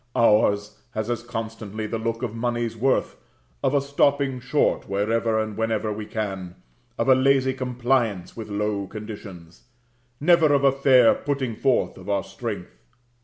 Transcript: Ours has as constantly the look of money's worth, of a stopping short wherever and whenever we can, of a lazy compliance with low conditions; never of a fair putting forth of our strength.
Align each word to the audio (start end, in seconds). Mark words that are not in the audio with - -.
Ours 0.15 0.79
has 0.95 1.11
as 1.11 1.21
constantly 1.21 1.85
the 1.85 1.99
look 1.99 2.23
of 2.23 2.33
money's 2.33 2.75
worth, 2.75 3.17
of 3.63 3.75
a 3.75 3.81
stopping 3.81 4.39
short 4.39 4.89
wherever 4.89 5.37
and 5.39 5.55
whenever 5.55 5.93
we 5.93 6.07
can, 6.07 6.55
of 6.97 7.07
a 7.07 7.13
lazy 7.13 7.53
compliance 7.53 8.35
with 8.35 8.49
low 8.49 8.87
conditions; 8.87 9.65
never 10.19 10.55
of 10.55 10.63
a 10.63 10.71
fair 10.71 11.13
putting 11.13 11.55
forth 11.55 11.99
of 11.99 12.09
our 12.09 12.23
strength. 12.23 12.79